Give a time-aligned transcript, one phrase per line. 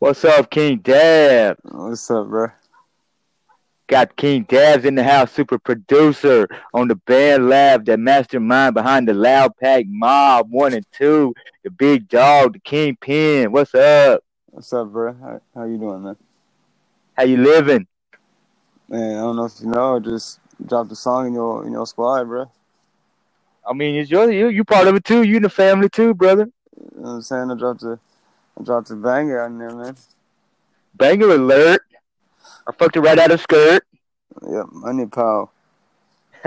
[0.00, 1.56] What's up, King Dab?
[1.64, 2.52] What's up, bro?
[3.88, 9.08] Got King Dabs in the house, super producer on the band lab, that mastermind behind
[9.08, 11.34] the Loud Pack Mob one and two,
[11.64, 13.50] the big dog, the kingpin.
[13.50, 14.22] What's up?
[14.52, 15.14] What's up, bro?
[15.14, 16.16] How, how you doing, man?
[17.16, 17.88] How you living?
[18.88, 21.72] Man, I don't know if you know, I just dropped a song in your in
[21.72, 22.48] your squad, bro.
[23.68, 25.24] I mean, it's your you you part of it too.
[25.24, 26.48] You in the family too, brother.
[26.76, 27.50] You know what I'm saying?
[27.50, 27.98] I dropped a
[28.58, 29.96] I dropped a banger on there, man.
[30.94, 31.82] Banger alert!
[32.66, 33.84] I fucked it right out of skirt.
[34.42, 35.52] Yep, money pal.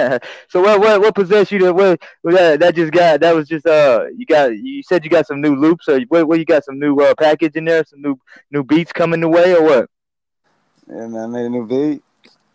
[0.48, 3.48] so what what what possessed you to what, what that, that just got that was
[3.48, 6.46] just uh you got you said you got some new loops or what, what you
[6.46, 8.18] got some new uh package in there some new
[8.52, 9.90] new beats coming the way or what
[10.88, 12.04] Yeah, man, I made a new beat.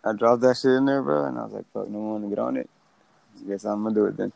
[0.05, 2.29] I dropped that shit in there, bro, and I was like, fuck, no one to
[2.29, 2.71] get on it.
[3.45, 4.33] I Guess I'm gonna do it then.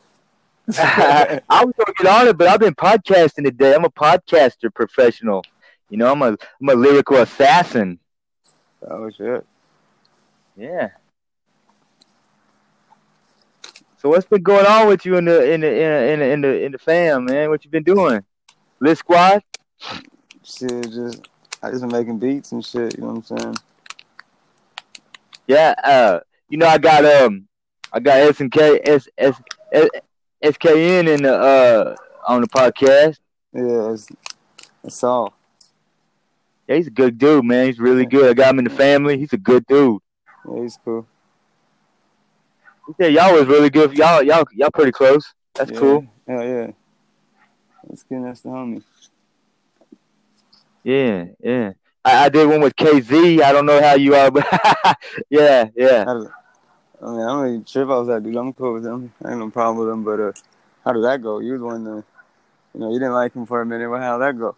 [0.79, 5.45] I was gonna get on it but I've been podcasting today I'm a podcaster professional
[5.88, 7.98] you know I'm a I'm a lyrical assassin
[8.88, 9.45] Oh shit.
[10.57, 10.90] yeah
[13.99, 16.65] so what's been going on with you in the in the in the in the
[16.65, 18.24] in the fam man what you been doing
[18.80, 19.43] Lit Squad
[20.43, 21.29] Shit, just
[21.62, 22.96] I just been making beats and shit.
[22.96, 23.57] You know what I'm saying?
[25.46, 27.46] Yeah, uh, you know, I got um,
[27.93, 29.40] I got S and K S S
[29.73, 29.88] S
[30.43, 31.96] SKN in the uh
[32.27, 33.19] on the podcast.
[33.52, 34.09] Yeah, it's,
[34.85, 35.35] it's all.
[36.66, 37.66] Yeah, he's a good dude, man.
[37.66, 38.30] He's really good.
[38.30, 39.18] I got him in the family.
[39.18, 40.01] He's a good dude.
[40.49, 41.07] Yeah, he's cool.
[42.87, 43.93] He said y'all was really good.
[43.96, 45.35] Y'all, y'all, y'all pretty close.
[45.55, 45.79] That's yeah.
[45.79, 46.07] cool.
[46.27, 46.71] Hell yeah.
[47.88, 48.83] Let's that's the homie.
[50.85, 51.73] Yeah, yeah.
[52.05, 53.43] I, I did one with KZ.
[53.43, 54.46] I don't know how you are, but
[55.30, 56.05] yeah, yeah.
[57.01, 58.37] How did, I mean, I don't really trip out that dude.
[58.37, 59.12] I'm cool with him.
[59.24, 60.04] I ain't no problem with him.
[60.04, 60.32] But uh,
[60.84, 61.38] how did that go?
[61.40, 62.04] You was one to,
[62.74, 63.88] you know, you didn't like him for a minute.
[63.88, 64.56] Well, how'd that go?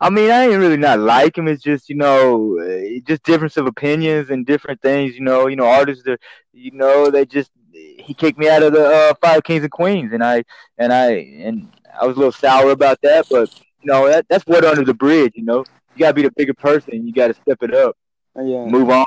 [0.00, 1.46] I mean, I ain't really not like him.
[1.46, 5.14] It's just you know, uh, just difference of opinions and different things.
[5.14, 6.18] You know, you know, artists are,
[6.52, 10.12] you know, they just he kicked me out of the uh, Five Kings and Queens,
[10.12, 10.42] and I
[10.76, 13.48] and I and I was a little sour about that, but
[13.80, 15.32] you know, that that's what under the bridge.
[15.36, 17.06] You know, you gotta be the bigger person.
[17.06, 17.96] You gotta step it up,
[18.36, 19.06] Uh, yeah, move on.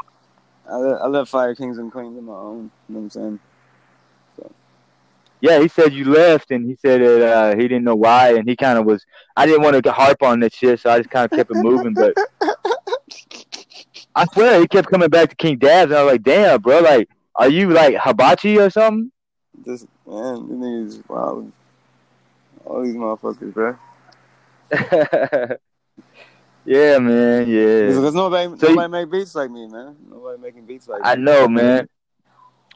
[0.69, 2.71] I, I left Fire Kings and Queens on my own.
[2.89, 3.39] You know what I'm saying?
[5.41, 8.49] Yeah, he said you left, and he said that uh, he didn't know why, and
[8.49, 9.05] he kind of was.
[9.35, 11.57] I didn't want to harp on that shit, so I just kind of kept it
[11.57, 11.93] moving.
[11.93, 12.15] But
[14.15, 16.79] I swear, he kept coming back to King Dabs, and I was like, "Damn, bro,
[16.79, 19.11] like, are you like hibachi or something?"
[19.63, 21.51] This man, these niggas wild.
[22.63, 23.77] All these motherfuckers, bro.
[26.65, 27.87] yeah, man, yeah.
[27.87, 29.95] Because nobody, So you- nobody make beats like me, man.
[30.09, 31.21] Nobody making beats like I me.
[31.21, 31.89] I know, man.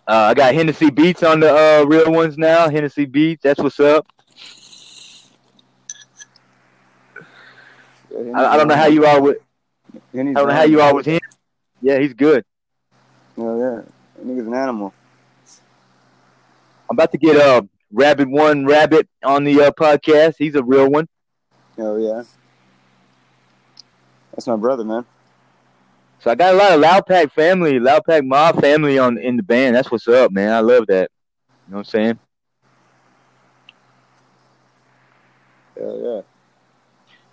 [0.07, 2.67] Uh, I got Hennessy Beats on the uh, real ones now.
[2.67, 4.07] Hennessy Beats, that's what's up.
[8.11, 9.37] Yeah, I, I don't know how you are with.
[9.93, 11.19] I I don't know how you are with him.
[11.81, 12.43] Yeah, he's good.
[13.37, 13.81] Hell yeah,
[14.15, 14.93] that nigga's an animal.
[16.89, 17.61] I'm about to get uh,
[17.91, 20.35] Rabbit One Rabbit on the uh, podcast.
[20.37, 21.07] He's a real one.
[21.77, 22.23] Hell yeah.
[24.31, 25.05] That's my brother, man.
[26.19, 29.37] So I got a lot of Loud Pack family, Loud Pack Mob family on in
[29.37, 29.75] the band.
[29.75, 30.51] That's what's up, man.
[30.51, 31.09] I love that.
[31.67, 32.19] You know what I'm saying?
[35.77, 36.21] Hell yeah.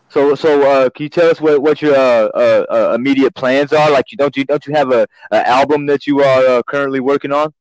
[0.08, 3.72] So, so uh, can you tell us what, what your uh, uh, uh, immediate plans
[3.72, 3.90] are?
[3.90, 7.00] Like, you don't you don't you have a, a album that you are uh, currently
[7.00, 7.52] working on?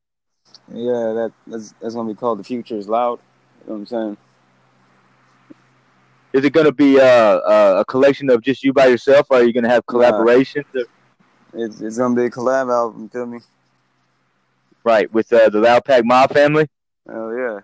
[0.72, 3.18] Yeah, that that's that's gonna be called The Future is Loud.
[3.62, 4.16] You know what I'm saying?
[6.36, 9.38] Is it going to be uh, uh, a collection of just you by yourself, or
[9.38, 10.66] are you going to have collaborations?
[11.54, 13.38] It's it's gonna be a collab album, feel me?
[14.84, 16.68] Right, with uh, the Loud Pack Mob family.
[17.08, 17.60] Hell yeah.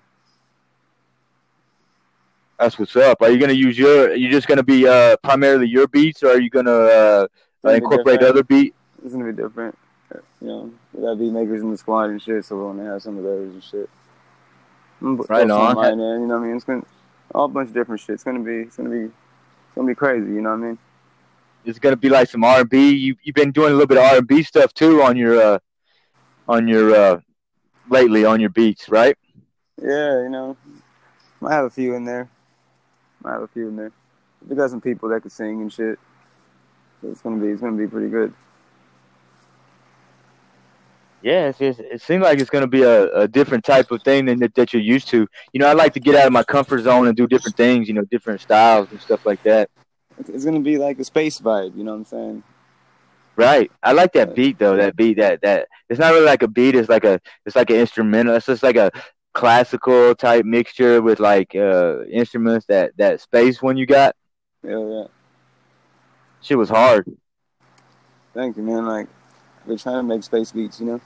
[2.58, 3.20] That's what's up.
[3.20, 4.08] Are you going to use your?
[4.08, 6.72] You're you just going to be uh, primarily your beats, or are you going to
[6.72, 7.26] uh,
[7.62, 8.74] be incorporate other beats?
[9.04, 9.76] It's gonna be different.
[10.40, 13.02] You know, we got beat makers in the squad and shit, so we're gonna have
[13.02, 13.90] some of those and shit.
[15.02, 15.74] Right on.
[15.74, 16.56] mine in, you know what I mean?
[16.56, 16.86] It's gonna
[17.34, 18.14] all bunch of different shit.
[18.14, 20.78] It's gonna be it's gonna be it's gonna be crazy, you know what I mean?
[21.64, 22.90] It's going to be like some R and B.
[22.90, 25.40] You you've been doing a little bit of R and B stuff too on your
[25.40, 25.58] uh,
[26.48, 27.20] on your uh,
[27.88, 29.16] lately on your beats, right?
[29.80, 30.56] Yeah, you know.
[31.40, 32.28] Might have a few in there.
[33.22, 33.92] Might have a few in there.
[34.46, 35.98] We got some people that could sing and shit.
[37.00, 38.34] So it's gonna be it's gonna be pretty good.
[41.22, 44.02] Yeah, it's, it's, it seems like it's going to be a, a different type of
[44.02, 45.26] thing than that, that you're used to.
[45.52, 47.86] You know, I like to get out of my comfort zone and do different things.
[47.86, 49.70] You know, different styles and stuff like that.
[50.18, 52.42] It's, it's gonna be like a space vibe, you know what I'm saying?
[53.36, 53.70] Right.
[53.82, 54.76] I like that beat though.
[54.76, 56.74] That beat that that it's not really like a beat.
[56.74, 58.34] It's like a it's like an instrumental.
[58.34, 58.90] It's just like a
[59.32, 64.14] classical type mixture with like uh instruments that that space one you got.
[64.62, 65.04] Yeah, yeah.
[66.42, 67.10] Shit was hard.
[68.34, 68.86] Thank you, man.
[68.86, 69.08] Like,
[69.66, 71.00] we're trying to make space beats, you know.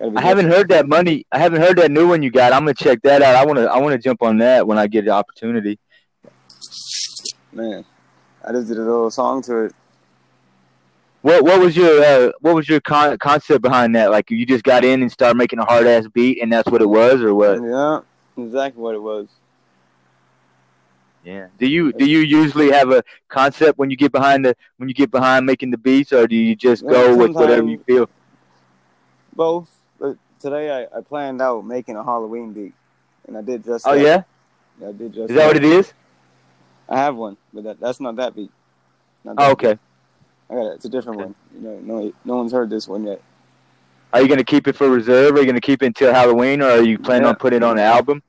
[0.00, 1.24] I haven't heard that money.
[1.32, 2.52] I haven't heard that new one you got.
[2.52, 3.36] I'm gonna check that out.
[3.36, 5.78] I wanna I wanna jump on that when I get the opportunity.
[7.52, 7.84] man.
[8.46, 9.74] I just did a little song to it.
[11.22, 14.10] What what was your uh, what was your con- concept behind that?
[14.10, 16.82] Like you just got in and started making a hard ass beat, and that's what
[16.82, 17.62] it was, or what?
[17.62, 18.00] Yeah,
[18.36, 19.28] exactly what it was.
[21.24, 21.46] Yeah.
[21.58, 24.94] Do you do you usually have a concept when you get behind the when you
[24.94, 28.10] get behind making the beats, or do you just Yeah, go with whatever you feel?
[29.34, 29.70] Both.
[30.44, 32.74] Today I, I planned out making a Halloween beat,
[33.26, 33.86] and I did just.
[33.86, 34.26] Oh that.
[34.78, 35.30] yeah, I did just.
[35.30, 35.94] is that what it is?
[36.86, 38.50] I have one, but that, that's not that beat.
[39.24, 39.72] Not Oh, okay.
[39.72, 39.78] beat.
[40.50, 40.74] I got it.
[40.74, 41.34] It's a different one.
[41.54, 43.22] You know, no, no one's heard this one yet.
[44.12, 45.34] Are you gonna keep it for reserve?
[45.34, 47.30] Are you gonna keep it until Halloween, or are you planning Yeah.
[47.30, 48.22] on putting it on the album?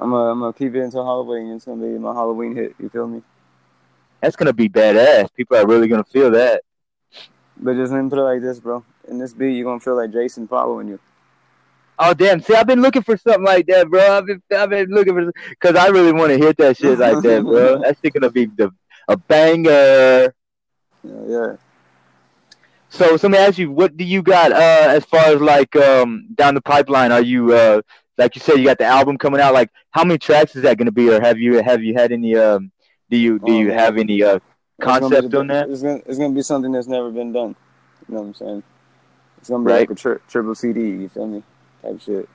[0.00, 1.52] I'm gonna, I'm gonna keep it until Halloween.
[1.52, 2.74] It's gonna be my Halloween hit.
[2.78, 3.22] You feel me?
[4.20, 5.32] That's gonna be badass.
[5.34, 6.62] People are really gonna feel that.
[7.56, 8.84] But just let me put it like this, bro.
[9.08, 10.98] In this beat, you're gonna feel like Jason following you.
[12.02, 12.40] Oh damn!
[12.40, 14.00] See, I've been looking for something like that, bro.
[14.00, 17.22] I've been, I've been looking for because I really want to hit that shit like
[17.22, 17.78] that, bro.
[17.82, 18.70] That shit gonna be the
[19.06, 20.32] a banger.
[21.04, 21.56] Yeah, yeah.
[22.88, 24.56] So, so let me ask you, what do you got uh,
[24.88, 27.12] as far as like um, down the pipeline?
[27.12, 27.82] Are you uh,
[28.16, 29.52] like you said, you got the album coming out?
[29.52, 32.34] Like, how many tracks is that gonna be, or have you have you had any
[32.34, 32.72] um,
[33.10, 33.78] do you do you man.
[33.78, 34.38] have any uh,
[34.80, 35.68] gonna be concept on that?
[35.68, 37.54] It's gonna, it's gonna be something that's never been done.
[38.08, 38.62] You know what I'm saying?
[39.38, 39.80] It's gonna be Right.
[39.80, 40.80] like a tri- triple CD.
[40.80, 41.42] You feel me?
[41.82, 42.28] Type shit.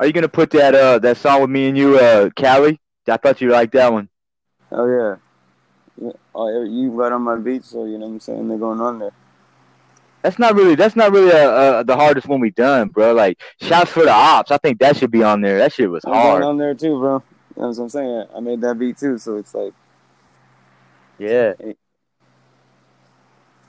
[0.00, 2.80] Are you gonna put that uh that song with me and you, uh, Cali?
[3.08, 4.08] I thought you liked that one.
[4.70, 5.16] Oh yeah.
[6.06, 6.12] yeah.
[6.34, 8.48] Oh, you got on my beat, so you know what I'm saying.
[8.48, 9.12] They're going on there.
[10.22, 13.14] That's not really that's not really uh, uh the hardest one we done, bro.
[13.14, 14.50] Like, shouts for the ops.
[14.50, 15.58] I think that should be on there.
[15.58, 16.42] That shit was I'm hard.
[16.42, 17.22] on there too, bro.
[17.56, 18.26] You know what I'm saying?
[18.36, 19.72] I made that beat too, so it's like
[21.18, 21.54] Yeah.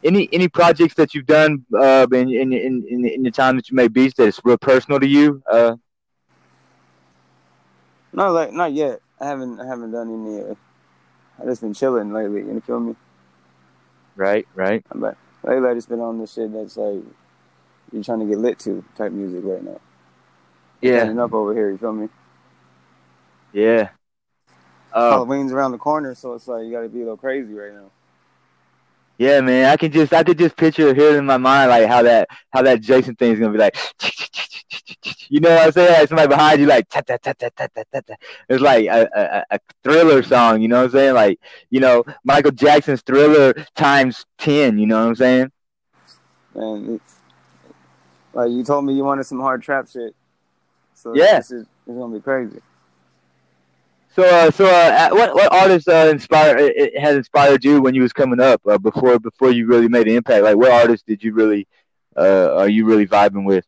[0.03, 3.75] Any any projects that you've done uh in in in in, the time that you
[3.75, 5.43] made beats that's real personal to you?
[5.51, 5.75] Uh,
[8.13, 9.01] not like not yet.
[9.19, 10.51] I haven't I haven't done any.
[10.51, 10.55] Uh,
[11.41, 12.41] I just been chilling lately.
[12.41, 12.95] You feel me?
[14.15, 14.83] right, right.
[14.93, 17.03] But lately I just been on this shit that's like
[17.91, 19.79] you're trying to get lit to type music right now.
[20.81, 21.69] Yeah, Turning up over here.
[21.71, 22.09] You feel me?
[23.53, 23.89] yeah.
[24.91, 27.53] Uh, Halloween's around the corner, so it's like you got to be a little crazy
[27.53, 27.91] right now.
[29.19, 29.65] Yeah, man.
[29.69, 32.63] I can just I could just picture here in my mind like how that how
[32.63, 33.77] that Jason thing is gonna be like.
[35.31, 35.93] You know what I'm saying?
[35.93, 38.15] Like somebody behind you, like ta ta ta ta ta ta ta.
[38.49, 40.61] It's like a, a a thriller song.
[40.61, 41.13] You know what I'm saying?
[41.13, 41.39] Like
[41.69, 44.79] you know Michael Jackson's Thriller times ten.
[44.79, 45.51] You know what I'm saying?
[46.55, 47.17] And it's
[48.33, 50.15] like you told me you wanted some hard trap shit.
[50.95, 51.37] So Yeah.
[51.37, 52.59] this is it's gonna be crazy.
[54.19, 58.11] So, uh, so, uh, what what artist uh, inspired has inspired you when you was
[58.11, 60.43] coming up uh, before before you really made an impact?
[60.43, 61.69] Like, what artist did you really
[62.17, 63.65] uh, are you really vibing with?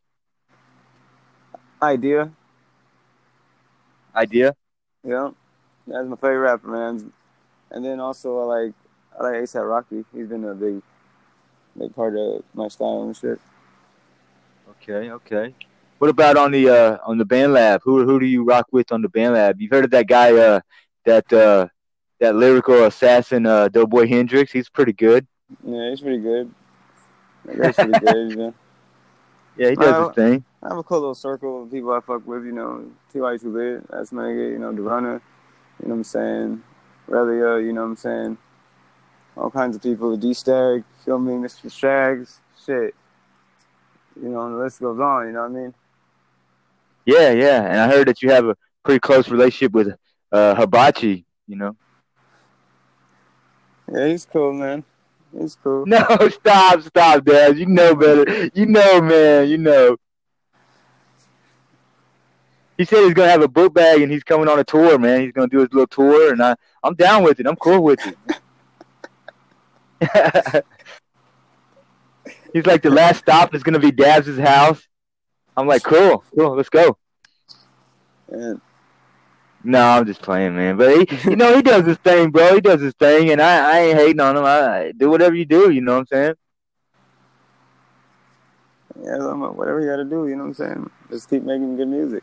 [1.82, 2.30] Idea,
[4.14, 4.54] Idea?
[5.02, 5.30] Yeah,
[5.86, 7.14] that's my favorite rapper, man.
[7.70, 8.74] And then also I like
[9.18, 10.04] I like ASAP Rocky.
[10.14, 10.82] He's been a big
[11.78, 13.40] big part of my style and shit.
[14.72, 15.54] Okay, okay.
[16.02, 17.82] What about on the uh, on the band lab?
[17.84, 19.60] Who who do you rock with on the band lab?
[19.60, 20.58] You've heard of that guy uh,
[21.04, 21.68] that uh,
[22.18, 24.50] that lyrical assassin uh, Dope Boy Hendrix?
[24.50, 25.28] He's pretty good.
[25.64, 26.52] Yeah, he's pretty good.
[27.44, 28.54] That's pretty good, you know.
[29.56, 30.44] Yeah, he does his thing.
[30.60, 33.36] I have a cool little circle of people I fuck with, you know, T.Y.
[33.36, 35.20] Too Lit, that's Mega, you know, Durana,
[35.80, 36.62] you know what I'm saying,
[37.06, 38.38] Relia, you know what I'm saying,
[39.36, 41.70] all kinds of people, the D-Stag, feel me, Mr.
[41.70, 42.94] Shags, shit.
[44.20, 45.74] You know, and the list goes on, you know what I mean?
[47.04, 47.64] Yeah, yeah.
[47.64, 49.94] And I heard that you have a pretty close relationship with
[50.30, 51.24] uh, Hibachi.
[51.46, 51.76] You know.
[53.92, 54.84] Yeah, he's cool, man.
[55.38, 55.84] He's cool.
[55.86, 57.58] No, stop, stop, Dad.
[57.58, 58.50] You know better.
[58.54, 59.48] You know, man.
[59.48, 59.96] You know.
[62.78, 65.20] He said he's gonna have a book bag and he's coming on a tour, man.
[65.20, 67.46] He's gonna do his little tour, and I, I'm down with it.
[67.46, 68.16] I'm cool with it.
[72.52, 74.86] he's like the last stop is gonna be Dabs' house.
[75.56, 76.96] I'm like, cool, cool, let's go.
[78.28, 78.60] And
[79.64, 80.76] No, I'm just playing, man.
[80.76, 82.54] But he, you know, he does his thing, bro.
[82.54, 84.44] He does his thing, and I, I ain't hating on him.
[84.44, 85.70] I do whatever you do.
[85.70, 86.34] You know what I'm saying?
[89.02, 90.90] yeah, whatever you gotta do, you know what I'm saying?
[91.10, 92.22] Just keep making good music.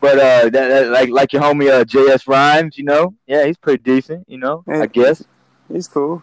[0.00, 2.26] But uh, that, that like like your homie uh, J.S.
[2.26, 4.28] Rhymes, you know, yeah, he's pretty decent.
[4.28, 5.24] You know, Yeah, I guess.
[5.72, 6.22] He's cool.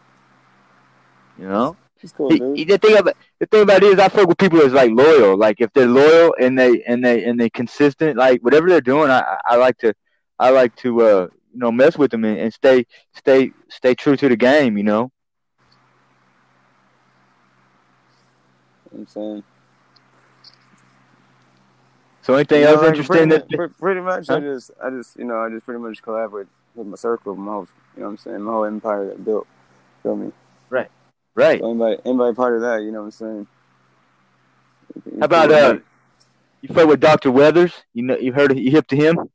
[1.37, 2.57] You know, He's cool, he, dude.
[2.57, 4.91] he- the thing about the thing about it is, I fuck with people that's like
[4.91, 5.37] loyal.
[5.37, 9.09] Like if they're loyal and they and they and they consistent, like whatever they're doing,
[9.09, 9.93] I I I like to
[10.37, 14.15] I like to uh you know, mess with them and, and stay, stay, stay true
[14.15, 14.77] to the game.
[14.77, 15.11] You know.
[18.93, 19.43] I'm saying.
[22.21, 23.29] So anything You else know, like, interesting?
[23.29, 26.01] Pretty, that, much- pretty much, I just, I just, you know, I just pretty much
[26.01, 29.07] collaborate with, with my circle, my whole, you know, what I'm saying, my whole empire
[29.07, 29.47] that built.
[30.03, 30.31] Feel me?
[30.69, 30.91] right.
[31.59, 33.47] So anybody, anybody part of that, you know what I'm saying?
[35.19, 35.79] How about uh,
[36.61, 37.73] you play with Doctor Weathers?
[37.93, 39.29] You know, you heard you hip to him?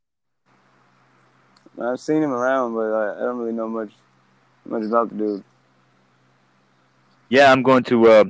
[1.81, 3.91] I've seen him around, but I, I don't really know much,
[4.65, 5.43] much about the dude.
[7.29, 8.07] Yeah, I'm going to.
[8.07, 8.23] Uh,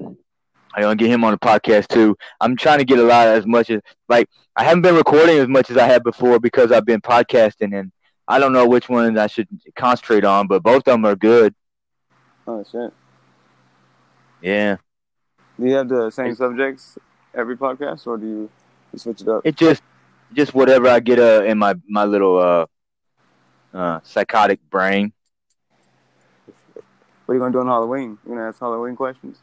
[0.76, 2.18] I'm gonna get him on the podcast too.
[2.42, 5.48] I'm trying to get a lot as much as like I haven't been recording as
[5.48, 7.92] much as I had before because I've been podcasting and
[8.28, 11.54] I don't know which ones I should concentrate on, but both of them are good.
[12.48, 12.92] Oh shit!
[14.46, 14.78] Yeah,
[15.60, 17.00] Do you have the same subjects
[17.34, 18.50] every podcast, or do you,
[18.94, 19.42] you switch it up?
[19.44, 19.82] it just
[20.34, 22.66] just whatever I get uh, in my my little uh,
[23.76, 25.14] uh, psychotic brain.
[27.26, 28.20] What are you gonna do on Halloween?
[28.24, 29.40] You gonna ask Halloween questions?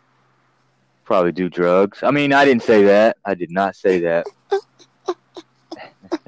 [1.05, 2.05] Probably do drugs.
[2.05, 3.17] I mean, I didn't say that.
[3.25, 4.25] I did not say that.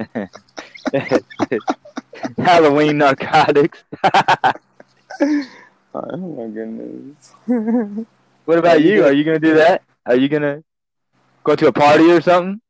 [2.39, 3.85] Halloween narcotics.
[5.97, 7.35] Oh my goodness!
[8.45, 9.05] What about you?
[9.05, 9.83] Are you gonna do that?
[10.07, 10.63] Are you gonna
[11.45, 12.61] go to a party or something?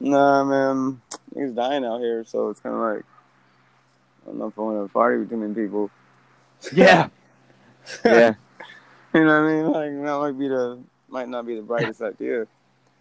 [0.00, 1.00] nah, man,
[1.34, 3.04] he's dying out here, so it's kind of like
[4.22, 5.90] I don't know if I want to party with too many people.
[6.72, 7.08] Yeah,
[8.04, 8.34] yeah.
[9.14, 9.66] you know what I mean?
[9.66, 10.78] Like that might be the
[11.08, 12.46] might not be the brightest idea.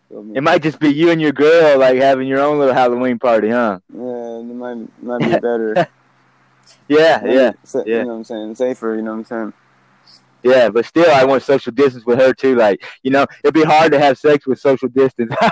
[0.10, 3.50] It might just be you and your girl like having your own little Halloween party,
[3.50, 3.80] huh?
[3.94, 5.88] Yeah, it might might be better.
[6.90, 7.84] Yeah, yeah, yeah.
[7.86, 8.56] You know what I'm saying?
[8.56, 8.96] Safer.
[8.96, 9.54] You know what I'm saying?
[10.50, 10.70] Yeah.
[10.70, 12.56] But still, I want social distance with her too.
[12.56, 15.34] Like, you know, it'd be hard to have sex with social distance.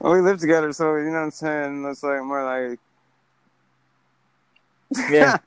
[0.00, 1.84] Well, we live together, so you know what I'm saying.
[1.84, 2.80] It's like more like
[5.10, 5.36] yeah.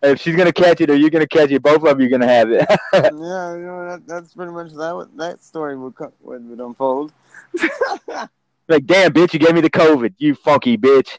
[0.00, 2.28] If she's gonna catch it or you're gonna catch it, both of you are gonna
[2.28, 2.64] have it.
[2.92, 4.94] yeah, you know that, that's pretty much that.
[4.94, 7.12] What that story would would, would unfold.
[8.68, 11.18] like, damn, bitch, you gave me the COVID, you funky bitch.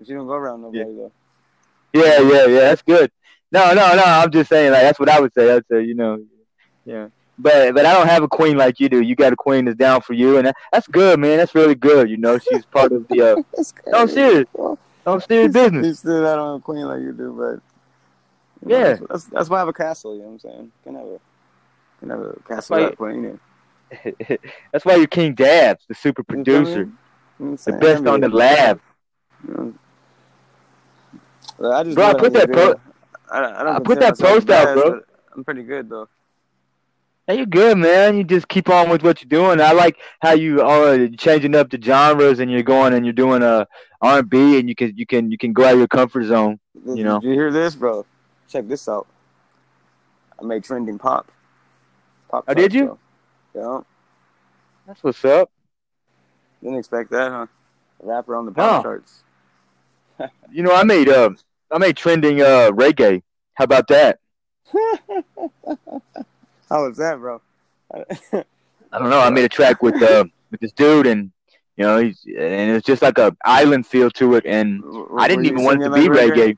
[0.00, 0.84] But you don't go around nobody Yeah.
[0.84, 1.12] though.
[1.92, 2.60] Yeah, yeah, yeah.
[2.60, 3.10] That's good.
[3.52, 4.02] No, no, no.
[4.04, 5.54] I'm just saying, like, that's what I would say.
[5.54, 6.22] I'd say, you know,
[6.84, 7.08] yeah.
[7.38, 9.00] But but I don't have a queen like you do.
[9.00, 11.38] You got a queen that's down for you, and that, that's good, man.
[11.38, 12.10] That's really good.
[12.10, 13.22] You know, she's part of the.
[13.22, 13.36] Uh,
[13.86, 14.46] no, I'm serious.
[14.52, 15.86] Well, I'm serious business.
[15.86, 18.96] You still not on a queen like you do, but you know, Yeah.
[19.08, 20.14] that's, that's why I have a castle.
[20.14, 20.72] You know what I'm saying?
[20.84, 21.20] Can have a
[22.00, 23.40] can have a castle why- without a queen.
[24.72, 26.64] That's why you're King Dabs, the super You feel me?
[26.64, 28.80] producer, You know I'm the best I on the lab.
[29.48, 29.74] you know,
[31.62, 32.74] I just Bro, I put that do.
[33.30, 35.00] I, I, I put that post out, bro.
[35.34, 36.08] I'm pretty good though.
[37.26, 38.16] Hey, you're good, man.
[38.16, 39.60] You just keep on with what you're doing.
[39.60, 43.42] I like how you are changing up the genres and you're going and you're doing
[43.42, 43.68] a
[44.00, 46.58] R&B and you can you can you can go out of your comfort zone.
[46.74, 47.20] You know.
[47.20, 48.04] Did you hear this, bro?
[48.48, 49.06] Check this out.
[50.40, 51.30] I made trending pop.
[52.30, 52.44] Pop.
[52.48, 52.98] Oh, did you?
[53.54, 53.82] Yeah.
[54.86, 55.50] That's what's up.
[56.62, 57.46] Didn't expect that, huh?
[58.02, 58.82] A rapper on the pop No.
[58.82, 59.22] charts.
[60.52, 61.30] You know, I made uh
[61.70, 63.22] I made trending uh reggae.
[63.54, 64.18] How about that?
[66.68, 67.40] How was that, bro?
[67.92, 69.20] I don't know.
[69.20, 71.30] I made a track with uh with this dude and
[71.76, 74.82] you know he's and it's just like a island feel to it and
[75.18, 76.56] I didn't even want it to be reggae.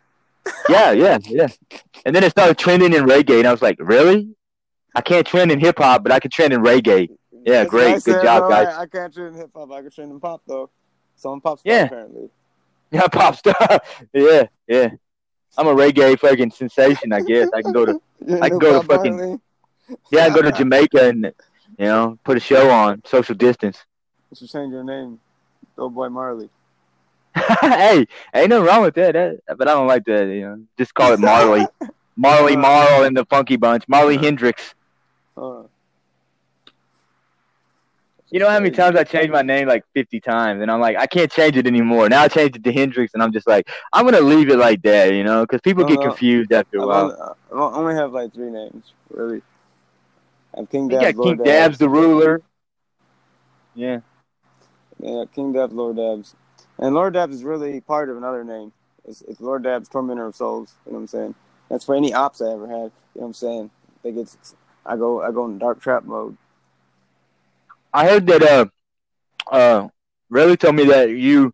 [0.69, 1.49] Yeah, yeah, yeah.
[2.05, 4.35] And then it started trending in reggae and I was like, really?
[4.95, 7.09] I can't trend in hip hop, but I can trend in reggae.
[7.45, 7.93] Yeah, That's great.
[7.95, 8.69] Good said, job, guys.
[8.69, 9.71] I, I can't trend in hip hop.
[9.71, 10.71] I can trend in pop though.
[11.17, 11.85] So I'm pop star Yeah.
[11.85, 12.29] apparently.
[12.93, 13.81] Yeah, pop star.
[14.13, 14.91] yeah, yeah.
[15.59, 17.49] I'm a reggae fucking sensation, I guess.
[17.55, 19.41] I can go to You I can go to fucking- Marley?
[20.11, 21.25] yeah, I can go to Jamaica and
[21.79, 23.79] you know put a show on social distance.
[24.31, 25.19] You should change your name.
[25.77, 26.49] Old boy Marley.
[27.61, 29.41] hey, ain't nothing wrong with that, that.
[29.59, 30.27] But I don't like that.
[30.27, 31.67] You know, just call it Marley,
[32.17, 34.75] Marley Marl and the Funky Bunch, Marley Hendrix.
[35.37, 35.63] Uh,
[38.33, 40.97] You know how many times I changed my name like 50 times, and I'm like,
[40.97, 42.09] I can't change it anymore.
[42.09, 44.81] Now I changed it to Hendrix, and I'm just like, I'm gonna leave it like
[44.83, 47.37] that, you know, because people get confused after a while.
[47.53, 49.43] I only have like three names, really.
[50.55, 52.41] I have King You Dabs, got King Dabs, the ruler.
[53.75, 54.01] Yeah,
[54.99, 56.35] Yeah, King Dabs, Lord Dabs.
[56.79, 58.73] And Lord Dabs is really part of another name.
[59.07, 60.75] It's, it's Lord Dabs, Tormentor of Souls.
[60.87, 61.35] You know what I'm saying?
[61.69, 62.77] That's for any ops I ever had.
[62.77, 63.71] You know what I'm saying?
[64.03, 64.35] They get,
[64.87, 66.39] I go, I go in dark trap mode.
[67.93, 68.43] I heard that.
[68.43, 68.67] Uh,
[69.51, 69.89] uh,
[70.33, 71.53] Relly told me that you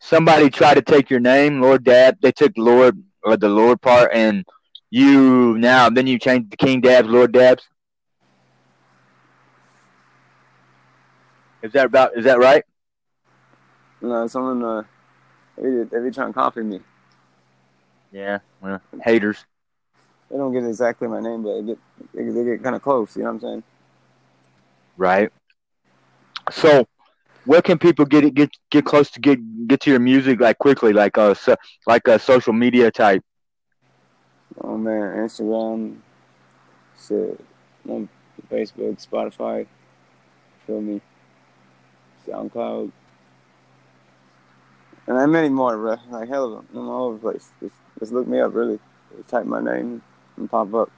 [0.00, 2.20] somebody tried to take your name, Lord Dab.
[2.20, 4.44] They took Lord or the Lord part, and
[4.90, 7.66] you now then you changed the King Dabs, Lord Dabs.
[11.62, 12.16] Is that about?
[12.16, 12.64] Is that right?
[14.00, 14.82] No, someone uh,
[15.56, 16.80] they they be trying to copy me.
[18.12, 19.44] Yeah, well, haters.
[20.30, 21.78] They don't get exactly my name, but they get
[22.14, 23.16] they, they get kind of close.
[23.16, 23.62] You know what I'm saying?
[24.96, 25.32] Right.
[26.50, 26.86] So,
[27.44, 29.38] where can people get get get close to get
[29.68, 33.22] get to your music like quickly, like uh so, like a social media type?
[34.60, 35.98] Oh man, Instagram,
[36.98, 37.40] shit,
[37.88, 38.08] on
[38.50, 39.66] Facebook, Spotify,
[40.66, 41.00] feel me,
[42.26, 42.90] SoundCloud,
[45.08, 45.96] and I many more, bro.
[46.10, 46.66] Like hell of them.
[46.74, 47.50] I'm all over the place.
[47.60, 48.78] Just, just look me up, really.
[49.16, 50.02] Just type my name
[50.36, 50.90] and pop up.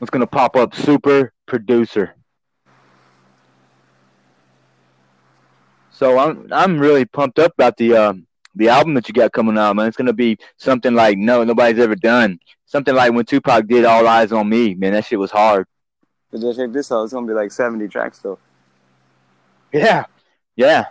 [0.00, 2.14] It's gonna pop up super producer.
[5.96, 9.56] So I'm I'm really pumped up about the um the album that you got coming
[9.56, 9.88] out, man.
[9.88, 12.38] It's gonna be something like no nobody's ever done.
[12.66, 14.92] Something like when Tupac did All Eyez on Me, man.
[14.92, 15.66] That shit was hard.
[16.30, 17.04] But just check this out.
[17.04, 18.38] It's gonna be like 70 tracks though.
[19.72, 20.04] Yeah,
[20.54, 20.84] yeah.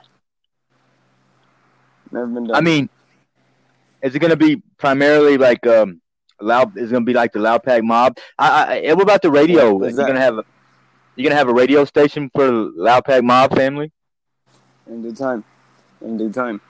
[2.11, 2.55] Never been done.
[2.55, 2.89] I mean,
[4.01, 6.01] is it gonna be primarily like um
[6.41, 6.75] loud?
[6.79, 8.17] Is it gonna be like the Loud Pack Mob?
[8.39, 9.75] I, I what about the radio?
[9.75, 10.07] What You is that?
[10.07, 10.45] gonna have a
[11.15, 13.91] you gonna have a radio station for the Loud Pack Mob family?
[14.87, 15.43] In due time.
[16.01, 16.61] In due time.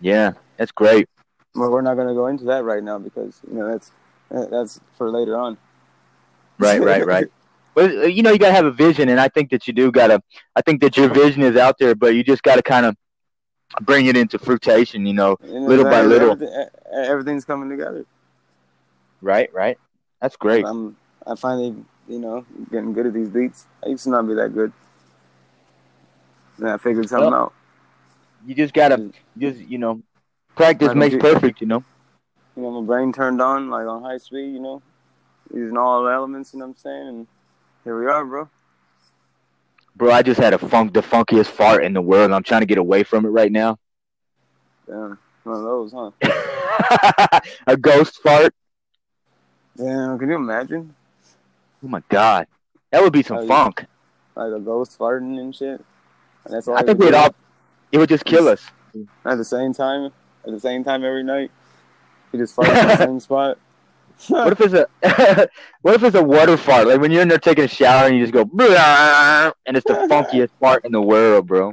[0.00, 1.08] Yeah, that's great.
[1.54, 3.90] Well, we're not gonna go into that right now because you know that's
[4.30, 5.58] that's for later on.
[6.58, 7.26] Right, right, right.
[7.72, 9.92] But uh, you know, you gotta have a vision, and I think that you do
[9.92, 10.20] gotta.
[10.56, 12.96] I think that your vision is out there, but you just gotta kind of
[13.82, 15.06] bring it into fruition.
[15.06, 16.32] You know, And Little by little.
[16.32, 18.04] everything- everything's coming together.
[19.22, 19.78] right, right.
[20.20, 20.66] That's great.
[20.66, 21.76] I'm I finally
[22.08, 23.66] you know getting good at these beats.
[23.86, 24.72] I used to not be that good.
[26.60, 27.52] And I figured something Well, out.
[28.46, 30.02] You just gotta, just you know,
[30.56, 31.60] practice makes perfect.
[31.60, 31.84] You know.
[32.56, 34.52] You know, my brain turned on like on high speed.
[34.52, 34.82] You know,
[35.52, 36.52] using all the elements.
[36.52, 37.08] You know what I'm saying?
[37.08, 37.26] And
[37.84, 38.48] here we are, bro.
[39.96, 42.32] Bro, I just had a funk, the funkiest fart in the world.
[42.32, 43.78] I'm trying to get away from it right now.
[44.86, 47.40] Damn, one of those, huh?
[47.66, 48.54] a ghost fart.
[49.76, 50.94] Damn, can you imagine?
[51.84, 52.46] Oh my god,
[52.90, 53.46] that would be some yeah.
[53.46, 53.84] funk.
[54.34, 55.84] Like a ghost farting and shit.
[56.44, 57.34] And that's all I think we'd all.
[57.92, 58.62] It would just kill us.
[59.24, 60.12] at the same time.
[60.46, 61.50] At the same time every night.
[62.32, 63.58] You just fart in the same spot.
[64.28, 64.86] What if it's a
[65.80, 66.86] what if it's a water fart?
[66.86, 69.94] Like when you're in there taking a shower and you just go and it's the
[70.10, 71.72] funkiest fart in the world, bro.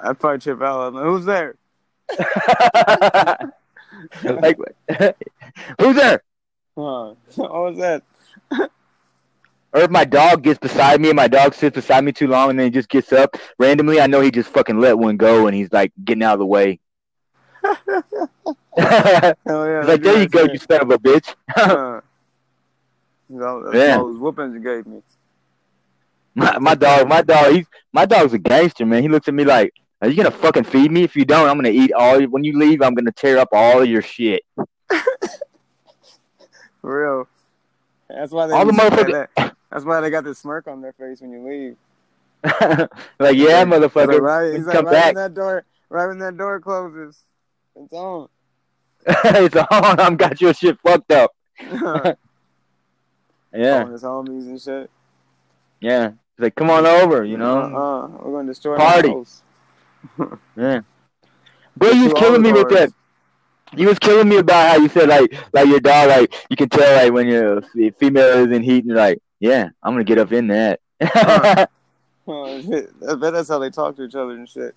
[0.00, 0.88] I'd probably trip out.
[0.88, 1.54] I'm like, who's there?
[4.24, 4.56] like
[5.80, 6.22] who's there?
[6.76, 7.14] Huh.
[7.36, 8.02] What was that?
[9.72, 12.50] Or if my dog gets beside me and my dog sits beside me too long
[12.50, 15.46] and then he just gets up randomly, I know he just fucking let one go
[15.46, 16.80] and he's like getting out of the way.
[17.62, 17.74] Hell
[18.76, 19.82] yeah.
[19.86, 21.34] Like, there you go, you son of a bitch.
[23.30, 23.96] That- That's Yeah.
[23.98, 25.02] all those whoopings you gave me.
[26.34, 29.02] my, my dog, my dog, he's my dog's a gangster, man.
[29.02, 31.02] He looks at me like, "Are you gonna fucking feed me?
[31.02, 32.22] If you don't, I'm gonna eat all.
[32.22, 34.42] When you leave, I'm gonna tear up all your shit."
[36.80, 37.28] For real.
[38.08, 39.47] That's why they All the motherfuckers-.
[39.70, 41.76] That's why they got this smirk on their face when you leave.
[43.18, 45.06] like, yeah, He's like, motherfucker, right, he's like, come right back.
[45.06, 47.22] when that door, right when that door closes,
[47.76, 48.28] it's on.
[49.06, 50.00] it's on.
[50.00, 51.32] I'm got your shit fucked up.
[53.54, 54.90] Yeah, Calling his homies and shit.
[55.80, 56.08] yeah.
[56.36, 57.58] He's like, come on over, you know.
[57.60, 59.08] uh, we're gonna destroy Party.
[60.18, 60.38] the.
[60.56, 60.80] Yeah.
[61.76, 62.90] Bro, you was killing me with that.
[63.74, 66.68] You was killing me about how you said like like your dog like you can
[66.68, 67.62] tell like when your
[67.98, 70.80] female is in heat and like yeah I'm gonna get up in that.
[72.26, 72.90] Oh, shit.
[73.08, 74.74] I bet that's how they talk to each other and shit.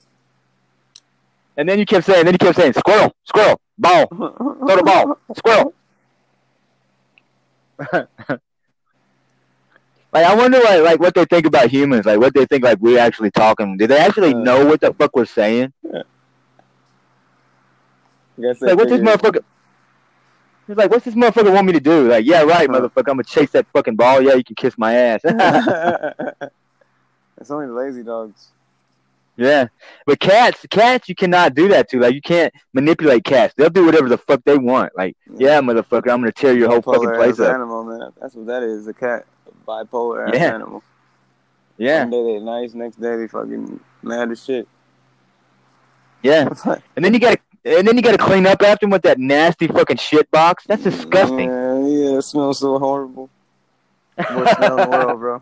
[1.58, 5.17] and then you kept saying then you kept saying squirrel squirrel ball throw the ball
[5.36, 5.74] squirrel.
[10.13, 12.78] like I wonder like like what they think about humans like what they think like
[12.80, 13.78] we actually talking.
[13.78, 14.39] Do they actually Uh.
[14.39, 15.74] know what the fuck we're saying?
[18.39, 19.43] Guess Like what's this motherfucker?
[20.71, 22.07] He's like, what's this motherfucker want me to do?
[22.07, 23.10] Like, yeah, right, motherfucker.
[23.10, 24.21] I'm gonna chase that fucking ball.
[24.21, 25.19] Yeah, you can kiss my ass.
[25.25, 25.36] it's
[27.51, 28.51] only the lazy dogs.
[29.36, 29.67] yeah,
[30.05, 31.99] but cats, cats, you cannot do that to.
[31.99, 33.53] Like, you can't manipulate cats.
[33.57, 34.93] They'll do whatever the fuck they want.
[34.95, 37.53] Like, yeah, motherfucker, I'm gonna tear your whole fucking place up.
[37.53, 38.12] animal, man.
[38.21, 38.88] That's what that is.
[38.88, 40.53] A cat, a bipolar ass Yeah.
[40.55, 40.84] animal.
[41.77, 44.69] Yeah, One day they nice, next day they fucking mad as shit.
[46.23, 46.47] yeah.
[46.95, 49.67] And then you gotta, and then you gotta clean up after him with that nasty
[49.67, 50.63] fucking shit box.
[50.67, 51.50] That's disgusting.
[51.50, 53.30] Yeah, yeah, it smells so horrible.
[54.17, 55.41] Worst smell in the world, bro.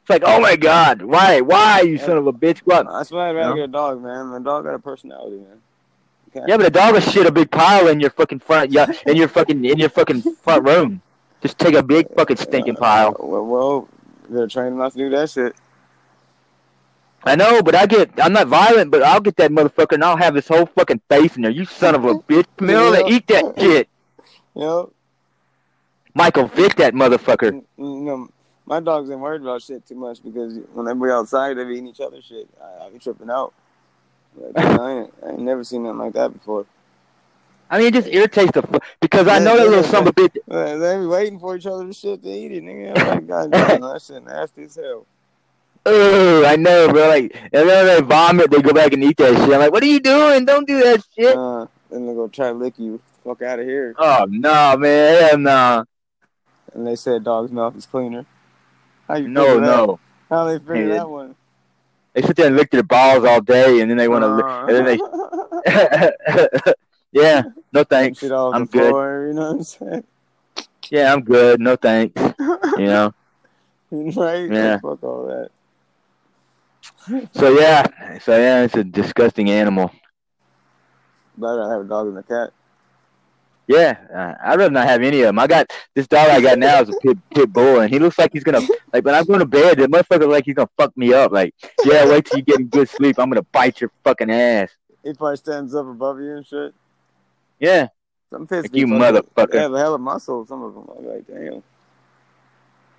[0.00, 2.58] It's like, oh my god, why, why, you son of a bitch?
[2.58, 2.86] What?
[2.86, 3.56] That's why I'd rather No.
[3.56, 4.26] get a dog, man.
[4.26, 5.60] My dog got a personality, man.
[6.32, 6.42] Cat.
[6.46, 9.16] Yeah, but a dog will shit a big pile in your fucking front, yeah, in
[9.16, 11.00] your fucking, in your fucking front room.
[11.40, 13.10] Just take a big fucking stinking pile.
[13.10, 13.88] Uh, well, well,
[14.28, 15.54] they're trained not to do that shit.
[17.26, 20.16] I know, but I get I'm not violent, but I'll get that motherfucker and I'll
[20.16, 21.50] have his whole fucking face in there.
[21.50, 23.02] You son of a bitch, Camille, Yeah.
[23.06, 23.88] eat that shit.
[24.56, 24.86] Yep.
[26.14, 27.52] Michael Vick that motherfucker.
[27.52, 28.28] you know,
[28.66, 31.72] my dogs ain't worried about shit too much because when they be outside, they be
[31.74, 32.48] eating each other shit.
[32.62, 33.52] I, I be tripping out.
[34.36, 36.66] Like, I, ain't, I ain't never seen nothing like that before.
[37.70, 39.90] I mean, it just irritates the fuck because I Yeah, know that little yeah.
[39.90, 40.34] son of a bitch.
[40.46, 42.94] They be waiting for each other's shit to eat it, nigga.
[42.94, 45.06] I'm like, God damn, that shit nasty as hell.
[45.86, 47.08] Oh, I know, bro.
[47.08, 49.52] Like, and then they vomit, they go back and eat that shit.
[49.52, 50.44] I'm like, what are you doing?
[50.44, 51.36] Don't do that shit.
[51.36, 53.00] Uh, then they go try to lick you.
[53.24, 53.94] Fuck out of here.
[53.98, 55.84] Oh no, man, hell no,
[56.74, 58.26] And they said dog's mouth is cleaner.
[59.08, 59.66] How you no, figure that?
[59.66, 60.00] no.
[60.30, 60.94] How they figure Yeah.
[60.94, 61.34] that one?
[62.12, 64.46] They sit there and lick their balls all day, and then they want to.
[64.46, 66.10] Uh, and then
[66.64, 66.72] they.
[67.12, 67.42] yeah,
[67.72, 68.22] no thanks.
[68.22, 68.90] I'm good.
[68.90, 70.04] floor, you know what I'm saying?
[70.90, 71.60] Yeah, I'm good.
[71.60, 72.20] No thanks.
[72.38, 73.14] You know.
[73.90, 74.50] right?
[74.50, 74.78] Yeah.
[74.80, 75.50] Fuck all that.
[77.34, 79.90] So yeah, so yeah, it's a disgusting animal.
[81.36, 82.52] But I'd rather have a dog and a cat.
[83.66, 85.38] Yeah, uh, I'd rather not have any of them.
[85.38, 88.18] I got this dog I got now is a pit pit bull, and he looks
[88.18, 88.60] like he's gonna
[88.92, 89.78] like when I'm going to bed.
[89.78, 91.32] The motherfucker like he's gonna fuck me up.
[91.32, 93.18] Like, yeah, wait till you get in good sleep.
[93.18, 94.70] I'm gonna bite your fucking ass.
[95.02, 96.74] He probably stands up above you and shit.
[97.58, 97.88] Yeah,
[98.30, 99.52] Some pits Like you motherfucker.
[99.52, 100.44] They have a hell of muscle.
[100.46, 100.88] Some of them.
[100.98, 101.62] I'm like, damn.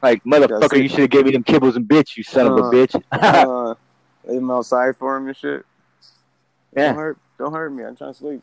[0.01, 2.61] like motherfucker, you should have gave me them kibbles and bits, you son of a
[2.61, 3.03] Uh, bitch.
[3.11, 3.75] uh,
[4.27, 5.65] leave him outside for him and shit.
[6.75, 6.87] Yeah.
[6.87, 7.83] Don't hurt, don't hurt me.
[7.83, 8.41] I'm trying to sleep.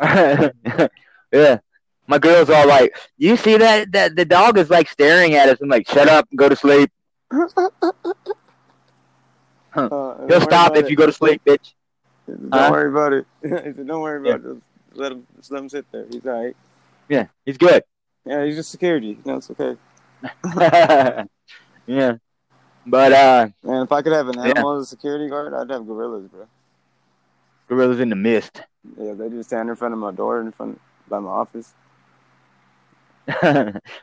[1.32, 1.58] yeah.
[2.08, 3.90] My girl's all like, "You see that?
[3.92, 6.56] That the dog is like staring at us." I'm like, "Shut up, and go to
[6.56, 6.90] sleep.
[9.74, 10.90] Uh, He'll stop if it.
[10.90, 11.74] you go to sleep, bitch."
[12.26, 12.68] Don't Huh?
[12.70, 13.26] worry about it.
[13.42, 14.56] he said, "Don't worry about it.
[14.88, 16.06] Just let him, just let him sit there.
[16.10, 16.56] He's all right.
[17.08, 17.82] Yeah, he's good.
[18.24, 19.18] Yeah, he's just security.
[19.24, 19.76] No, it's okay.
[21.86, 22.16] yeah,
[22.86, 24.44] but uh, Man, if I could have an Yeah.
[24.50, 26.46] animal as a security guard, I'd have gorillas, bro.
[27.68, 28.62] gorillas in the mist.
[28.98, 31.72] Yeah, they just stand in front of my door, in front by my office.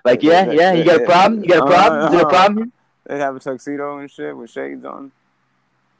[0.03, 1.41] like, yeah, yeah, you got a problem?
[1.43, 2.05] You got a problem?
[2.05, 2.73] Is there a problem?
[3.05, 5.11] They have a tuxedo and shit with shades on.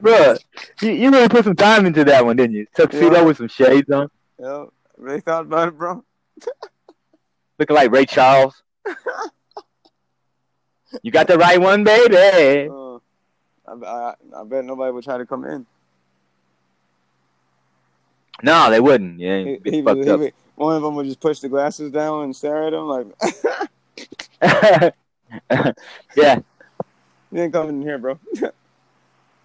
[0.00, 0.36] Bro,
[0.82, 2.66] you, you really put some time into that one, didn't you?
[2.76, 3.22] Tuxedo Yeah.
[3.22, 6.04] with some shades on, Yo, really thought about it, bro.
[7.58, 8.62] looking like Ray Charles.
[11.02, 12.70] You got the right one, baby.
[12.70, 12.96] Uh,
[13.66, 15.66] I, I, I bet nobody would try to come in.
[18.42, 19.18] No, they wouldn't.
[19.20, 22.36] Yeah, He, he he would, one of them would just push the glasses down and
[22.36, 23.06] stare at him like,
[26.16, 26.40] yeah,
[27.32, 28.18] "You ain't coming in here, bro."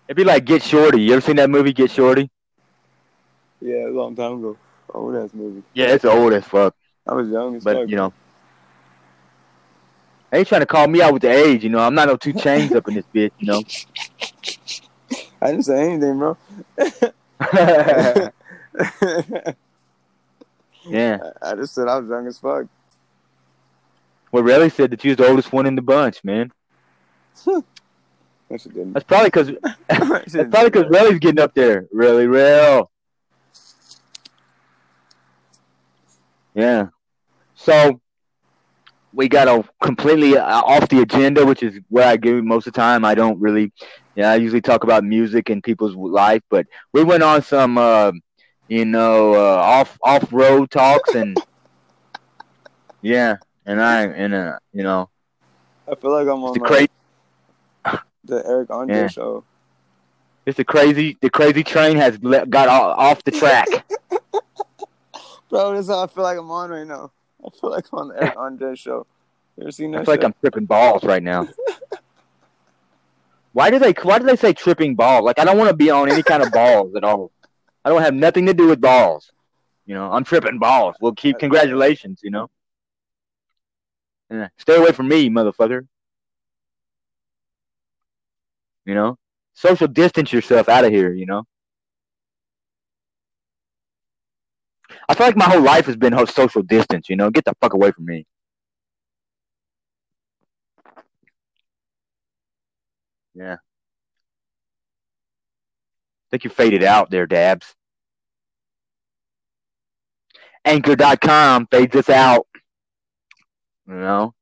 [0.08, 1.02] it'd be like Get Shorty.
[1.02, 2.30] You ever seen that movie, Get Shorty?
[3.62, 4.58] yeah, a long time ago.
[4.94, 5.64] Old ass movie.
[5.74, 6.76] Yeah, it's old as fuck.
[7.08, 7.90] I was young as But fuck.
[7.90, 8.14] you know,
[10.30, 11.64] they ain't trying to call me out with the age.
[11.64, 13.32] You know, I'm not no 2 Chainz up in this bitch.
[13.40, 13.64] You know.
[15.42, 16.38] I didn't say anything, bro.
[20.86, 21.18] yeah.
[21.42, 22.68] I just said I was young as fuck.
[24.32, 26.52] Well, Relly said that you was the oldest one in the bunch, man.
[27.48, 27.62] I
[28.58, 28.94] didn't.
[28.94, 31.88] That's probably because I that's probably because Relly's getting up there.
[31.92, 32.92] Really, real.
[36.54, 36.88] Yeah.
[37.56, 38.02] So
[39.14, 42.74] we got a completely uh, off the agenda, which is where I give most of
[42.74, 43.04] the time.
[43.06, 43.72] I don't really,
[44.16, 48.12] yeah, I usually talk about music and people's life, but we went on some, uh,
[48.68, 51.38] you know, uh, off off road talks and
[53.02, 55.10] yeah, and I and uh, you know,
[55.88, 56.90] I feel like I'm on the my, crazy,
[58.26, 59.08] the Eric Andre Yeah.
[59.08, 59.44] show.
[60.46, 63.68] just the crazy, the crazy train has le- got off the track.
[65.50, 67.12] Bro, this is how I feel like I'm on right now.
[67.46, 69.06] I feel like I'm on the Andre show.
[69.58, 70.24] You ever seen I that feel like?
[70.24, 71.48] I'm tripping balls right now.
[73.52, 75.26] Why do they why do they say tripping balls?
[75.26, 77.32] Like I don't want to be on any kind of balls at all.
[77.84, 79.32] I don't have nothing to do with balls.
[79.86, 80.96] You know, I'm tripping balls.
[81.02, 82.50] Well keep congratulations, you know.
[84.30, 84.50] Yeah.
[84.58, 85.88] Stay away from me, motherfucker.
[88.86, 89.18] You know?
[89.56, 91.44] Social distance yourself out of here, you know?
[95.08, 97.30] I feel like my whole life has been social distance, you know?
[97.30, 98.26] Get the fuck away from me.
[103.36, 103.54] Yeah.
[103.54, 103.58] I
[106.32, 107.74] think you faded out there, Dabs.
[110.66, 112.46] Anchor.com fades us out.
[113.88, 114.34] You know?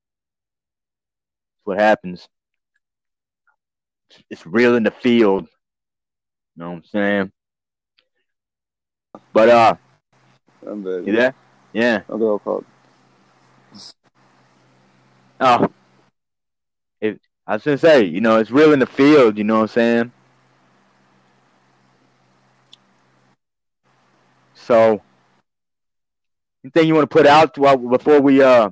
[1.53, 2.27] That's what happens.
[4.29, 5.47] It's real in the field.
[6.55, 7.31] You know what I'm saying?
[9.33, 9.75] But uh,
[10.67, 11.07] I'm bad.
[11.07, 11.33] you there?
[11.73, 12.01] Yeah.
[12.09, 12.65] I'll go called.
[15.39, 15.67] Oh.
[16.99, 19.37] If I was gonna say, you know, it's real in the field.
[19.37, 20.11] You know what I'm saying?
[24.55, 25.01] So,
[26.63, 28.69] anything you want to put out while, before we uh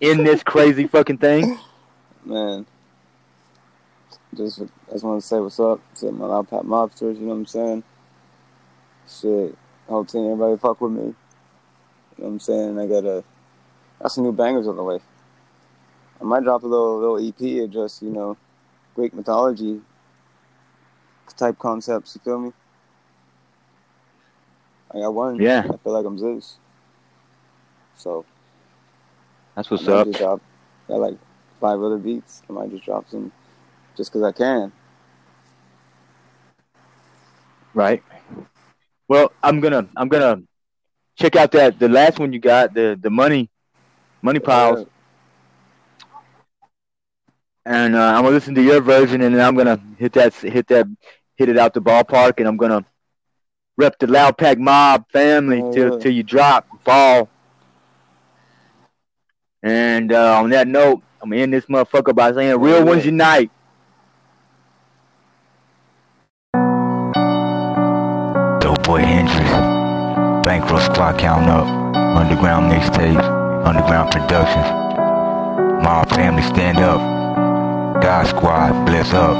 [0.00, 1.58] end this crazy fucking thing?
[2.24, 2.66] Man,
[4.34, 7.14] just I just want to say what's up to my Loud Pack mobsters.
[7.14, 7.82] You know what I'm saying?
[9.08, 9.56] Shit,
[9.88, 11.14] whole team, everybody fuck with me.
[12.18, 12.78] You know what I'm saying?
[12.78, 13.24] I got a
[14.02, 14.98] got some new bangers on the way.
[16.20, 18.36] I might drop a little little EP of just you know
[18.94, 19.80] Greek mythology
[21.36, 22.16] type concepts.
[22.16, 22.52] You feel me?
[24.90, 25.40] I got one.
[25.40, 25.60] Yeah.
[25.60, 26.56] I feel like I'm Zeus.
[27.96, 28.24] So
[29.54, 30.10] That's what's I up.
[30.12, 30.40] drop
[30.88, 31.18] got like
[31.60, 32.42] five other beats.
[32.48, 33.30] I might just drop some
[33.96, 34.72] just because I can.
[37.74, 38.02] Right.
[39.08, 40.42] Well, I'm gonna I'm gonna
[41.18, 43.50] check out that the last one you got the the money
[44.22, 44.84] money piles,
[47.64, 50.66] and uh, I'm gonna listen to your version, and then I'm gonna hit that hit
[50.68, 50.86] that
[51.36, 52.84] hit it out the ballpark, and I'm gonna
[53.76, 56.00] rep the Loud Pack Mob family Oh, till yeah.
[56.00, 57.28] till you drop fall.
[59.62, 63.50] And uh, on that note, I'm gonna end this motherfucker by saying, "Real ones unite."
[68.60, 69.37] Dope Boy Hendrix,
[70.48, 71.66] Bankroll Squad Count Up,
[72.16, 73.22] Underground Mixtapes,
[73.66, 74.64] Underground Productions,
[75.84, 76.98] Mob Family Stand Up,
[78.00, 79.36] God Squad Bless Up.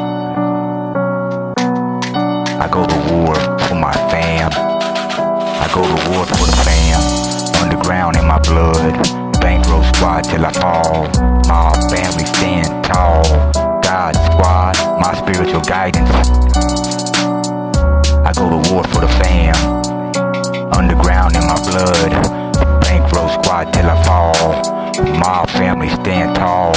[2.61, 4.51] I go to war for my fam.
[4.53, 7.01] I go to war for the fam.
[7.65, 8.93] Underground in my blood.
[9.41, 11.09] Bankroll Squad till I fall.
[11.49, 13.25] Mob Family Stand Tall.
[13.81, 16.11] God Squad, my spiritual guidance.
[18.27, 19.98] I go to war for the fam.
[20.73, 22.13] Underground in my blood.
[22.81, 24.79] Bankroll squad till I fall.
[25.19, 26.73] Mob family stand tall.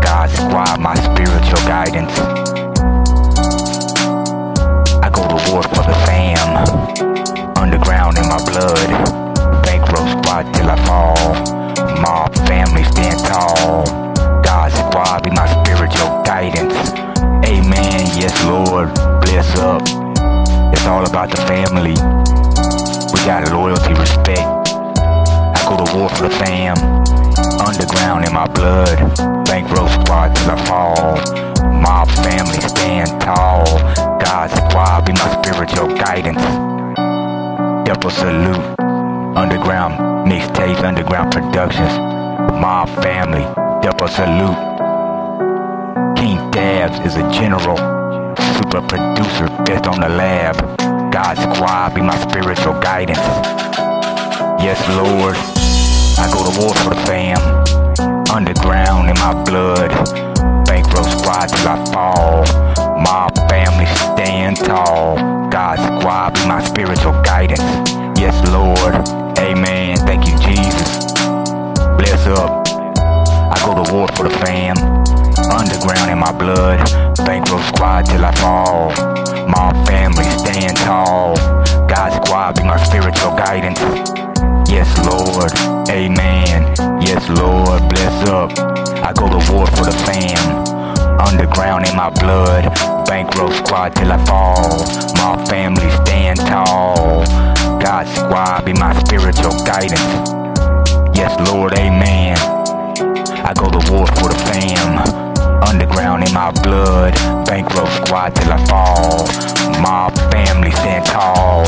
[0.00, 2.18] God squad, my spiritual guidance.
[5.02, 7.56] I go to war for the fam.
[7.56, 7.99] Underground
[44.20, 44.60] salute.
[46.18, 47.78] King Dabs is a general.
[48.56, 50.56] Super producer, best on the lab.
[51.10, 53.26] God squad be my spiritual guidance.
[54.60, 55.36] Yes, Lord.
[56.20, 57.40] I go to war for the fam.
[58.28, 59.88] Underground in my blood.
[60.66, 62.44] Bankroll squad till I fall.
[63.00, 65.16] My family stand tall.
[65.48, 67.99] God squad be my spiritual guidance.
[93.30, 94.84] Bankroll squad till I fall.
[95.14, 97.24] Mob family stand tall.
[97.78, 100.02] God squad be my spiritual guidance.
[101.16, 101.78] Yes, Lord.
[101.78, 102.36] Amen.
[103.46, 104.98] I go to war for the fam.
[105.62, 107.14] Underground in my blood.
[107.46, 109.28] Bankroll squad till I fall.
[109.80, 111.64] Mob family stand tall.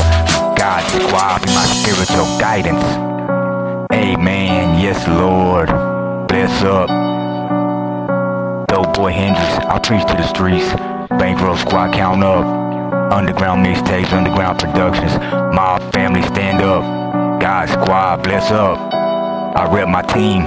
[0.57, 2.83] God squad be my spiritual guidance.
[3.93, 4.81] Amen.
[4.81, 5.69] Yes, Lord.
[6.27, 6.89] Bless up.
[8.67, 9.65] Dope boy Hendrix.
[9.65, 10.92] I preach to the streets.
[11.19, 12.45] Bankroll squad count up.
[13.13, 15.13] Underground mixtapes, underground productions.
[15.55, 16.81] Mob family stand up.
[17.41, 18.77] God squad bless up.
[19.55, 20.43] I rep my team.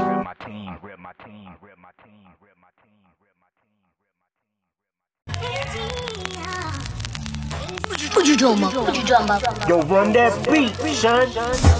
[8.14, 8.74] What you talking about?
[8.74, 9.68] What you talking about?
[9.68, 11.28] Yo, run that beat, son.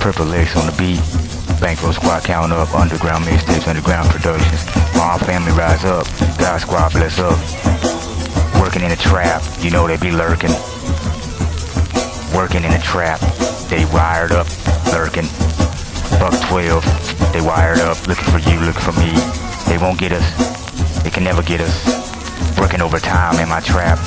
[0.00, 1.00] Purple X on the beat.
[1.60, 2.72] Bankroll squad count up.
[2.74, 4.64] Underground mixtapes, underground productions.
[4.94, 6.06] Mob family rise up.
[6.38, 7.75] God squad bless up.
[8.66, 10.50] Working in a trap, you know they be lurking.
[12.34, 13.20] Working in a trap,
[13.70, 14.48] they wired up,
[14.90, 15.28] lurking.
[16.18, 16.82] Buck 12,
[17.32, 19.14] they wired up, looking for you, looking for me.
[19.68, 20.26] They won't get us,
[21.04, 22.58] they can never get us.
[22.58, 24.00] Working overtime in my trap,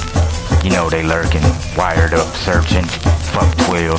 [0.62, 1.42] you know they lurking.
[1.78, 2.84] Wired up, searching,
[3.32, 3.96] fuck 12.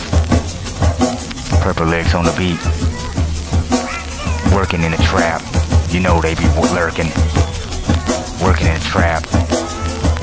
[1.63, 2.61] Purple legs on the beat.
[4.55, 5.41] Working in a trap,
[5.89, 6.47] you know they be
[6.77, 7.09] lurking.
[8.45, 9.25] working in a trap.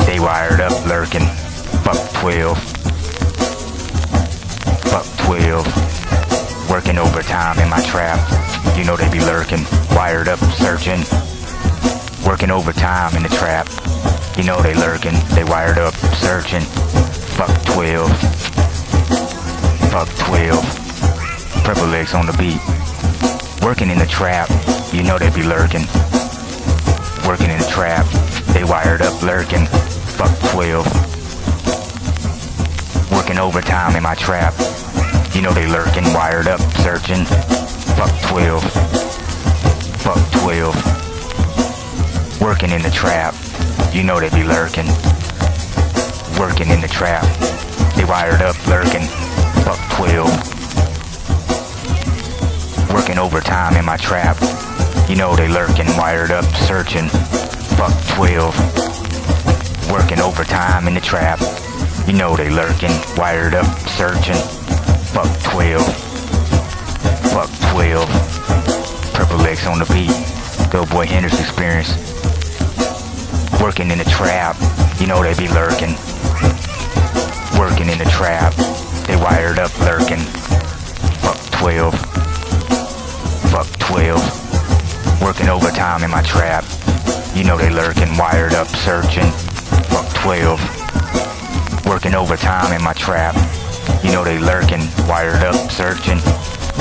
[0.07, 1.25] They wired up, lurking.
[1.83, 2.57] Fuck 12.
[4.87, 6.69] Fuck 12.
[6.69, 8.17] Working overtime in my trap.
[8.77, 9.65] You know they be lurking.
[9.91, 11.03] Wired up, searching.
[12.25, 13.67] Working overtime in the trap.
[14.37, 15.15] You know they lurking.
[15.35, 16.61] They wired up, searching.
[17.35, 18.09] Fuck 12.
[19.91, 21.63] Fuck 12.
[21.65, 22.61] Purple legs on the beat.
[23.61, 24.49] Working in the trap.
[24.93, 25.85] You know they be lurking.
[27.27, 28.05] Working in the trap.
[28.53, 29.67] They wired up, lurking.
[30.17, 30.85] Fuck 12.
[33.11, 34.55] Working overtime in my trap.
[35.35, 37.23] You know they lurking, wired up, searching.
[37.95, 38.63] Fuck 12.
[40.01, 42.41] Fuck 12.
[42.41, 43.35] Working in the trap.
[43.93, 44.87] You know they be lurking.
[46.39, 47.27] Working in the trap.
[47.95, 49.05] They wired up, lurking.
[49.63, 50.27] Fuck 12.
[52.91, 54.41] Working overtime in my trap.
[55.07, 57.07] You know they lurking, wired up, searching.
[57.77, 58.86] Fuck 12.
[59.91, 61.39] Working overtime in the trap.
[62.07, 64.35] You know they lurking, wired up, searching.
[65.15, 65.81] Fuck 12.
[67.31, 68.07] Fuck 12.
[69.13, 70.11] Purple legs on the beat.
[70.71, 71.95] Dope Boy Hendrix experience.
[73.61, 74.57] Working in the trap.
[74.99, 75.95] You know they be lurking.
[77.57, 78.53] Working in the trap.
[79.07, 80.19] They wired up, lurking.
[81.23, 81.95] Fuck 12.
[83.51, 85.21] Fuck 12.
[85.21, 86.65] Working overtime in my trap.
[87.33, 89.31] You know they lurking, wired up, searching.
[90.17, 91.85] Fuck 12.
[91.85, 93.35] Working overtime in my trap.
[94.03, 96.17] You know they lurking, wired up, searching.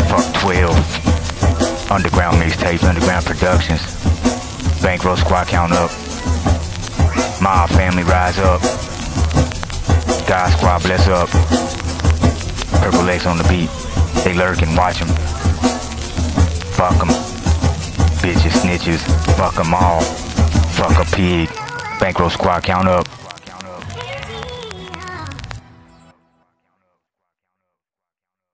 [0.09, 1.91] Fuck 12.
[1.91, 3.83] Underground mixtapes, underground productions.
[4.83, 5.91] Bankroll squad count up.
[7.43, 8.61] Mob family rise up.
[10.27, 11.29] God squad bless up.
[12.81, 13.71] Purple legs on the beat.
[14.25, 15.09] They lurking, watch them.
[16.75, 17.09] Fuck them.
[18.21, 19.01] Bitches, snitches,
[19.37, 20.01] Fuck them all.
[20.77, 21.49] Fuck a pig.
[22.01, 23.06] Bankroll squad count up.